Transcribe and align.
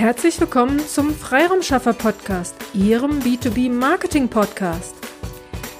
Herzlich 0.00 0.40
willkommen 0.40 0.80
zum 0.80 1.14
Freiraumschaffer 1.14 1.92
Podcast, 1.92 2.54
Ihrem 2.72 3.20
B2B 3.20 3.70
Marketing 3.70 4.28
Podcast. 4.28 4.94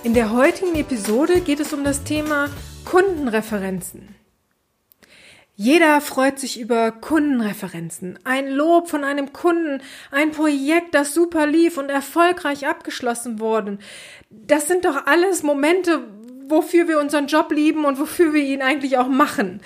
In 0.05 0.13
der 0.13 0.31
heutigen 0.31 0.75
Episode 0.75 1.41
geht 1.41 1.59
es 1.59 1.73
um 1.73 1.85
das 1.85 2.05
Thema 2.05 2.51
Kundenreferenzen. 2.85 4.15
Jeder 5.57 6.03
freut 6.03 6.39
sich 6.39 6.61
über 6.61 6.93
Kundenreferenzen, 6.93 8.19
ein 8.25 8.51
Lob 8.51 8.91
von 8.91 9.05
einem 9.05 9.33
Kunden, 9.33 9.81
ein 10.11 10.33
Projekt, 10.33 10.95
das 10.95 11.15
super 11.15 11.47
lief 11.47 11.79
und 11.79 11.89
erfolgreich 11.89 12.67
abgeschlossen 12.67 13.41
wurde. 13.41 13.79
Das 14.29 14.69
sind 14.69 14.85
doch 14.85 15.07
alles 15.07 15.43
Momente, 15.43 16.05
wofür 16.47 16.89
wir 16.89 17.01
unseren 17.01 17.27
Job 17.27 17.51
lieben 17.53 17.87
und 17.87 17.99
wofür 17.99 18.35
wir 18.35 18.43
ihn 18.43 18.61
eigentlich 18.61 18.99
auch 18.99 19.09
machen. 19.09 19.63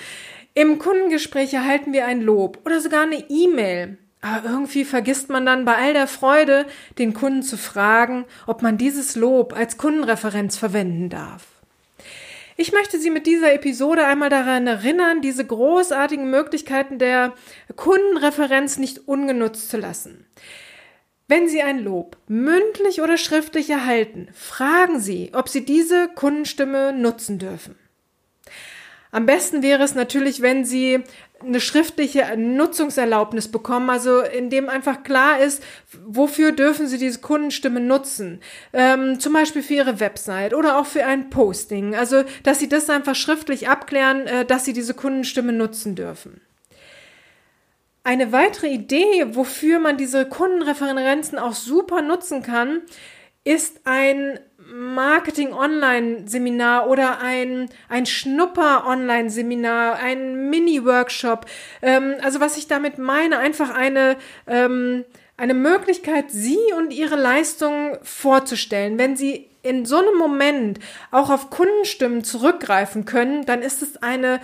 Im 0.54 0.78
Kundengespräch 0.78 1.52
erhalten 1.52 1.92
wir 1.92 2.06
ein 2.06 2.20
Lob 2.20 2.60
oder 2.64 2.80
sogar 2.80 3.02
eine 3.02 3.28
E-Mail. 3.28 3.98
Aber 4.24 4.48
irgendwie 4.48 4.86
vergisst 4.86 5.28
man 5.28 5.44
dann 5.44 5.66
bei 5.66 5.76
all 5.76 5.92
der 5.92 6.06
Freude, 6.06 6.64
den 6.96 7.12
Kunden 7.12 7.42
zu 7.42 7.58
fragen, 7.58 8.24
ob 8.46 8.62
man 8.62 8.78
dieses 8.78 9.16
Lob 9.16 9.54
als 9.54 9.76
Kundenreferenz 9.76 10.56
verwenden 10.56 11.10
darf. 11.10 11.44
Ich 12.56 12.72
möchte 12.72 12.98
Sie 12.98 13.10
mit 13.10 13.26
dieser 13.26 13.52
Episode 13.52 14.06
einmal 14.06 14.30
daran 14.30 14.66
erinnern, 14.66 15.20
diese 15.20 15.44
großartigen 15.44 16.30
Möglichkeiten 16.30 16.98
der 16.98 17.34
Kundenreferenz 17.76 18.78
nicht 18.78 19.06
ungenutzt 19.08 19.68
zu 19.68 19.76
lassen. 19.76 20.24
Wenn 21.28 21.46
Sie 21.46 21.60
ein 21.60 21.84
Lob 21.84 22.16
mündlich 22.26 23.02
oder 23.02 23.18
schriftlich 23.18 23.68
erhalten, 23.68 24.28
fragen 24.32 25.00
Sie, 25.00 25.32
ob 25.34 25.50
Sie 25.50 25.66
diese 25.66 26.08
Kundenstimme 26.08 26.94
nutzen 26.94 27.38
dürfen. 27.38 27.76
Am 29.14 29.26
besten 29.26 29.62
wäre 29.62 29.84
es 29.84 29.94
natürlich, 29.94 30.42
wenn 30.42 30.64
Sie 30.64 31.04
eine 31.40 31.60
schriftliche 31.60 32.36
Nutzungserlaubnis 32.36 33.46
bekommen, 33.46 33.88
also 33.88 34.22
in 34.22 34.50
dem 34.50 34.68
einfach 34.68 35.04
klar 35.04 35.38
ist, 35.38 35.62
wofür 36.04 36.50
dürfen 36.50 36.88
Sie 36.88 36.98
diese 36.98 37.20
Kundenstimme 37.20 37.78
nutzen. 37.78 38.40
Ähm, 38.72 39.20
zum 39.20 39.32
Beispiel 39.32 39.62
für 39.62 39.74
Ihre 39.74 40.00
Website 40.00 40.52
oder 40.52 40.80
auch 40.80 40.86
für 40.86 41.06
ein 41.06 41.30
Posting. 41.30 41.94
Also, 41.94 42.24
dass 42.42 42.58
Sie 42.58 42.68
das 42.68 42.90
einfach 42.90 43.14
schriftlich 43.14 43.68
abklären, 43.68 44.26
äh, 44.26 44.44
dass 44.44 44.64
Sie 44.64 44.72
diese 44.72 44.94
Kundenstimme 44.94 45.52
nutzen 45.52 45.94
dürfen. 45.94 46.40
Eine 48.02 48.32
weitere 48.32 48.66
Idee, 48.66 49.26
wofür 49.28 49.78
man 49.78 49.96
diese 49.96 50.26
Kundenreferenzen 50.26 51.38
auch 51.38 51.54
super 51.54 52.02
nutzen 52.02 52.42
kann, 52.42 52.82
ist 53.44 53.82
ein 53.84 54.40
Marketing-Online-Seminar 54.72 56.88
oder 56.88 57.20
ein, 57.20 57.68
ein 57.88 58.06
Schnupper-Online-Seminar, 58.06 59.96
ein 59.96 60.48
Mini-Workshop. 60.48 61.46
Ähm, 61.82 62.14
also 62.22 62.40
was 62.40 62.56
ich 62.56 62.66
damit 62.66 62.98
meine, 62.98 63.38
einfach 63.38 63.70
eine, 63.70 64.16
ähm, 64.46 65.04
eine 65.36 65.54
Möglichkeit, 65.54 66.30
Sie 66.30 66.58
und 66.76 66.92
Ihre 66.92 67.16
Leistung 67.16 67.98
vorzustellen. 68.02 68.98
Wenn 68.98 69.16
Sie 69.16 69.48
in 69.62 69.84
so 69.84 69.98
einem 69.98 70.18
Moment 70.18 70.78
auch 71.10 71.30
auf 71.30 71.50
Kundenstimmen 71.50 72.24
zurückgreifen 72.24 73.04
können, 73.04 73.44
dann 73.44 73.60
ist 73.60 73.82
es 73.82 74.02
eine, 74.02 74.40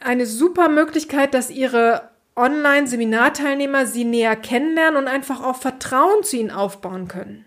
eine 0.00 0.26
super 0.26 0.68
Möglichkeit, 0.68 1.34
dass 1.34 1.50
Ihre 1.50 2.10
Online-Seminarteilnehmer 2.36 3.86
Sie 3.86 4.04
näher 4.04 4.36
kennenlernen 4.36 4.96
und 4.96 5.08
einfach 5.08 5.42
auch 5.42 5.56
Vertrauen 5.56 6.22
zu 6.22 6.36
Ihnen 6.36 6.50
aufbauen 6.50 7.08
können. 7.08 7.44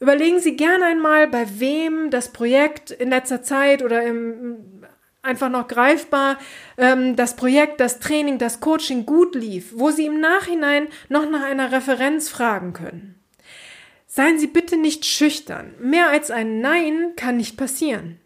Überlegen 0.00 0.40
Sie 0.40 0.56
gerne 0.56 0.86
einmal, 0.86 1.28
bei 1.28 1.46
wem 1.60 2.10
das 2.10 2.32
Projekt 2.32 2.90
in 2.90 3.10
letzter 3.10 3.42
Zeit 3.42 3.82
oder 3.82 4.02
im, 4.02 4.82
einfach 5.20 5.50
noch 5.50 5.68
greifbar 5.68 6.38
ähm, 6.78 7.16
das 7.16 7.36
Projekt, 7.36 7.80
das 7.80 8.00
Training, 8.00 8.38
das 8.38 8.60
Coaching 8.60 9.04
gut 9.04 9.34
lief, 9.34 9.72
wo 9.76 9.90
Sie 9.90 10.06
im 10.06 10.18
Nachhinein 10.18 10.88
noch 11.10 11.28
nach 11.28 11.42
einer 11.42 11.70
Referenz 11.70 12.30
fragen 12.30 12.72
können. 12.72 13.20
Seien 14.06 14.38
Sie 14.38 14.46
bitte 14.46 14.78
nicht 14.78 15.04
schüchtern. 15.04 15.74
Mehr 15.78 16.08
als 16.08 16.30
ein 16.30 16.60
Nein 16.60 17.12
kann 17.16 17.36
nicht 17.36 17.58
passieren. 17.58 18.18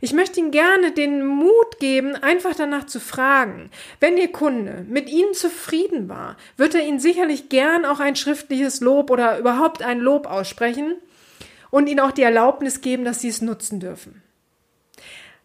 Ich 0.00 0.12
möchte 0.12 0.40
Ihnen 0.40 0.50
gerne 0.50 0.92
den 0.92 1.24
Mut 1.24 1.78
geben, 1.80 2.14
einfach 2.16 2.54
danach 2.54 2.84
zu 2.84 3.00
fragen. 3.00 3.70
Wenn 4.00 4.16
Ihr 4.18 4.30
Kunde 4.30 4.84
mit 4.88 5.08
Ihnen 5.08 5.32
zufrieden 5.32 6.08
war, 6.08 6.36
wird 6.56 6.74
er 6.74 6.86
Ihnen 6.86 7.00
sicherlich 7.00 7.48
gern 7.48 7.84
auch 7.84 8.00
ein 8.00 8.16
schriftliches 8.16 8.80
Lob 8.80 9.10
oder 9.10 9.38
überhaupt 9.38 9.82
ein 9.82 10.00
Lob 10.00 10.26
aussprechen 10.26 10.96
und 11.70 11.88
Ihnen 11.88 12.00
auch 12.00 12.12
die 12.12 12.22
Erlaubnis 12.22 12.80
geben, 12.80 13.04
dass 13.04 13.20
Sie 13.20 13.28
es 13.28 13.40
nutzen 13.40 13.80
dürfen. 13.80 14.22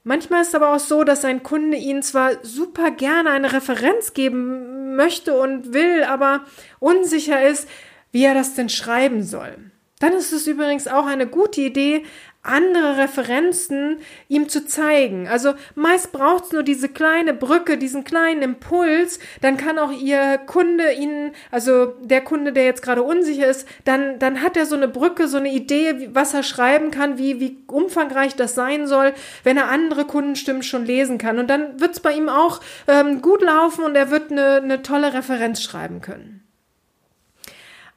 Manchmal 0.04 0.42
ist 0.42 0.50
es 0.50 0.56
aber 0.56 0.74
auch 0.74 0.80
so, 0.80 1.04
dass 1.04 1.24
ein 1.24 1.44
Kunde 1.44 1.78
Ihnen 1.78 2.02
zwar 2.02 2.44
super 2.44 2.92
gerne 2.92 3.30
eine 3.30 3.54
Referenz 3.54 4.14
geben 4.14 4.96
möchte 4.96 5.40
und 5.40 5.74
will, 5.74 6.04
aber 6.04 6.46
unsicher 6.80 7.48
ist, 7.48 7.70
wie 8.12 8.26
er 8.26 8.34
das 8.34 8.56
denn 8.56 8.70
schreiben 8.70 9.24
soll. 9.24 9.71
Dann 10.02 10.14
ist 10.14 10.34
es 10.34 10.48
übrigens 10.48 10.88
auch 10.88 11.06
eine 11.06 11.28
gute 11.28 11.62
Idee, 11.62 12.04
andere 12.44 12.98
Referenzen 12.98 14.00
ihm 14.28 14.50
zu 14.50 14.66
zeigen. 14.66 15.28
Also 15.28 15.54
meist 15.76 16.12
braucht 16.12 16.46
es 16.46 16.52
nur 16.52 16.64
diese 16.64 16.90
kleine 16.90 17.36
Brücke, 17.36 17.78
diesen 17.78 18.04
kleinen 18.04 18.42
Impuls, 18.42 19.20
dann 19.42 19.58
kann 19.58 19.78
auch 19.78 19.92
ihr 19.92 20.40
Kunde 20.40 20.92
ihnen, 20.94 21.34
also 21.52 21.94
der 22.02 22.22
Kunde, 22.22 22.52
der 22.52 22.66
jetzt 22.66 22.82
gerade 22.82 23.04
unsicher 23.04 23.48
ist, 23.48 23.68
dann, 23.86 24.18
dann 24.18 24.42
hat 24.42 24.58
er 24.58 24.66
so 24.66 24.76
eine 24.76 24.88
Brücke, 24.88 25.28
so 25.28 25.38
eine 25.38 25.54
Idee, 25.54 26.10
was 26.14 26.34
er 26.34 26.42
schreiben 26.42 26.90
kann, 26.90 27.20
wie, 27.20 27.40
wie 27.40 27.58
umfangreich 27.68 28.36
das 28.36 28.56
sein 28.56 28.88
soll, 28.88 29.14
wenn 29.44 29.58
er 29.58 29.70
andere 29.70 30.06
Kundenstimmen 30.06 30.64
schon 30.64 30.86
lesen 30.86 31.20
kann. 31.20 31.38
Und 31.38 31.48
dann 31.48 31.80
wird 31.80 31.92
es 31.92 32.00
bei 32.00 32.14
ihm 32.14 32.28
auch 32.28 32.60
ähm, 32.88 33.22
gut 33.22 33.44
laufen 33.44 33.86
und 33.86 33.96
er 33.96 34.10
wird 34.10 34.32
eine, 34.32 34.56
eine 34.56 34.82
tolle 34.82 35.14
Referenz 35.14 35.62
schreiben 35.62 36.02
können. 36.02 36.41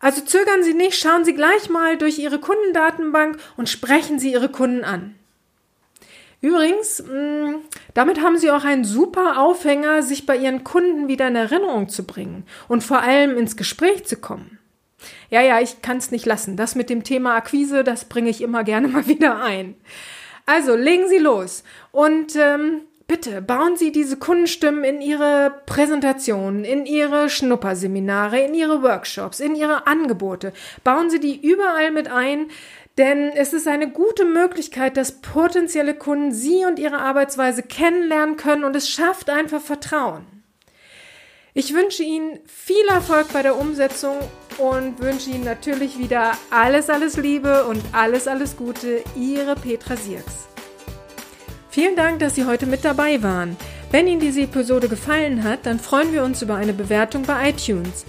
Also 0.05 0.21
zögern 0.21 0.63
Sie 0.63 0.75
nicht, 0.75 0.99
schauen 0.99 1.25
Sie 1.25 1.33
gleich 1.33 1.71
mal 1.71 1.97
durch 1.97 2.19
Ihre 2.19 2.39
Kundendatenbank 2.39 3.39
und 3.57 3.71
sprechen 3.71 4.19
Sie 4.19 4.33
Ihre 4.33 4.51
Kunden 4.51 4.85
an. 4.85 5.15
Übrigens, 6.43 7.03
mm, 7.03 7.55
damit 7.95 8.21
haben 8.21 8.37
Sie 8.37 8.51
auch 8.51 8.65
einen 8.65 8.85
super 8.85 9.41
Aufhänger, 9.41 10.03
sich 10.03 10.27
bei 10.27 10.37
Ihren 10.37 10.63
Kunden 10.63 11.09
wieder 11.09 11.27
in 11.29 11.37
Erinnerung 11.37 11.89
zu 11.89 12.05
bringen 12.05 12.45
und 12.69 12.85
vor 12.85 13.01
allem 13.01 13.39
ins 13.39 13.57
Gespräch 13.57 14.05
zu 14.05 14.17
kommen. 14.17 14.59
Ja, 15.31 15.41
ja, 15.41 15.59
ich 15.61 15.81
kann 15.81 15.97
es 15.97 16.11
nicht 16.11 16.27
lassen. 16.27 16.59
Das 16.59 16.75
mit 16.75 16.91
dem 16.91 17.03
Thema 17.03 17.35
Akquise, 17.35 17.83
das 17.83 18.05
bringe 18.05 18.29
ich 18.29 18.43
immer 18.43 18.63
gerne 18.63 18.89
mal 18.89 19.07
wieder 19.07 19.43
ein. 19.43 19.75
Also 20.45 20.77
legen 20.77 21.09
Sie 21.09 21.17
los 21.17 21.65
und 21.93 22.37
ähm, 22.37 22.83
Bitte 23.07 23.43
bauen 23.43 23.77
Sie 23.77 23.93
diese 23.93 24.17
Kundenstimmen 24.17 24.83
in 24.83 25.03
Ihre 25.03 25.61
Präsentationen, 25.67 26.65
in 26.65 26.87
Ihre 26.87 27.29
Schnupperseminare, 27.29 28.41
in 28.41 28.55
Ihre 28.55 28.83
Workshops, 28.83 29.41
in 29.41 29.55
Ihre 29.55 29.87
Angebote. 29.87 30.55
Bauen 30.85 31.11
Sie 31.11 31.21
die 31.21 31.39
überall 31.47 31.91
mit 31.91 32.09
ein, 32.09 32.47
denn 32.97 33.31
es 33.31 33.53
ist 33.53 33.69
eine 33.69 33.91
gute 33.91 34.25
Möglichkeit, 34.25 34.97
dass 34.97 35.21
potenzielle 35.21 35.95
Kunden 35.95 36.33
Sie 36.33 36.65
und 36.65 36.79
Ihre 36.79 36.99
Arbeitsweise 36.99 37.63
kennenlernen 37.63 38.37
können 38.37 38.65
und 38.65 38.75
es 38.75 38.89
schafft 38.89 39.29
einfach 39.29 39.61
Vertrauen. 39.61 40.25
Ich 41.53 41.75
wünsche 41.75 42.03
Ihnen 42.03 42.41
viel 42.47 42.87
Erfolg 42.89 43.33
bei 43.33 43.43
der 43.43 43.57
Umsetzung 43.57 44.17
und 44.59 45.01
wünsche 45.01 45.31
Ihnen 45.31 45.45
natürlich 45.45 45.99
wieder 45.99 46.33
alles, 46.51 46.89
alles 46.89 47.17
Liebe 47.19 47.65
und 47.65 47.83
alles, 47.93 48.27
alles 48.27 48.57
Gute. 48.57 49.05
Ihre 49.15 49.55
Petra 49.55 49.95
Sierks. 49.95 50.54
Vielen 51.75 51.97
Dank, 51.97 52.21
dass 52.21 52.37
Sie 52.37 52.45
heute 52.45 52.67
mit 52.67 52.85
dabei 52.85 53.21
waren. 53.25 53.57
Wenn 53.91 54.07
Ihnen 54.07 54.21
diese 54.21 54.43
Episode 54.43 54.89
gefallen 54.89 55.43
hat, 55.43 55.67
dann 55.67 55.81
freuen 55.81 56.13
wir 56.13 56.23
uns 56.23 56.41
über 56.41 56.55
eine 56.55 56.73
Bewertung 56.73 57.23
bei 57.25 57.51
iTunes. 57.51 58.05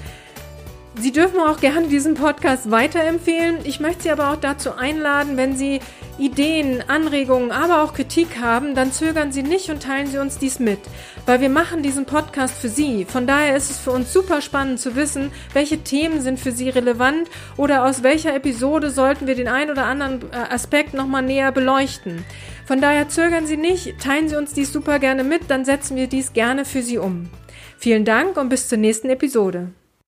Sie 0.99 1.11
dürfen 1.11 1.39
auch 1.39 1.59
gerne 1.59 1.87
diesen 1.87 2.13
Podcast 2.13 2.69
weiterempfehlen. 2.69 3.57
Ich 3.63 3.79
möchte 3.79 4.03
Sie 4.03 4.11
aber 4.11 4.31
auch 4.31 4.35
dazu 4.35 4.75
einladen, 4.75 5.35
wenn 5.35 5.57
Sie 5.57 5.79
Ideen, 6.19 6.83
Anregungen, 6.87 7.51
aber 7.51 7.81
auch 7.83 7.95
Kritik 7.95 8.39
haben, 8.39 8.75
dann 8.75 8.91
zögern 8.91 9.31
Sie 9.31 9.41
nicht 9.41 9.71
und 9.71 9.81
teilen 9.81 10.07
Sie 10.07 10.19
uns 10.19 10.37
dies 10.37 10.59
mit, 10.59 10.79
weil 11.25 11.41
wir 11.41 11.49
machen 11.49 11.81
diesen 11.81 12.05
Podcast 12.05 12.53
für 12.53 12.69
Sie. 12.69 13.03
Von 13.03 13.25
daher 13.25 13.57
ist 13.57 13.71
es 13.71 13.79
für 13.79 13.91
uns 13.91 14.13
super 14.13 14.41
spannend 14.41 14.79
zu 14.79 14.95
wissen, 14.95 15.31
welche 15.53 15.79
Themen 15.79 16.21
sind 16.21 16.39
für 16.39 16.51
Sie 16.51 16.69
relevant 16.69 17.31
oder 17.57 17.83
aus 17.83 18.03
welcher 18.03 18.35
Episode 18.35 18.91
sollten 18.91 19.25
wir 19.25 19.33
den 19.33 19.47
ein 19.47 19.71
oder 19.71 19.85
anderen 19.85 20.21
äh, 20.31 20.53
Aspekt 20.53 20.93
nochmal 20.93 21.23
näher 21.23 21.51
beleuchten. 21.51 22.23
Von 22.65 22.81
daher 22.81 23.09
zögern 23.09 23.45
Sie 23.45 23.57
nicht, 23.57 23.99
teilen 23.99 24.27
Sie 24.27 24.35
uns 24.35 24.53
dies 24.53 24.73
super 24.73 24.97
gerne 24.99 25.23
mit, 25.23 25.49
dann 25.49 25.65
setzen 25.65 25.95
wir 25.95 26.07
dies 26.07 26.33
gerne 26.33 26.65
für 26.65 26.81
Sie 26.81 26.97
um. 26.97 27.29
Vielen 27.77 28.05
Dank 28.05 28.37
und 28.37 28.49
bis 28.49 28.67
zur 28.67 28.79
nächsten 28.79 29.09
Episode. 29.09 29.69